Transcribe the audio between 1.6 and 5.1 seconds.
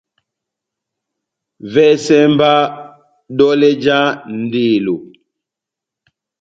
Vɛsɛ mba dɔlɛ já ndelo.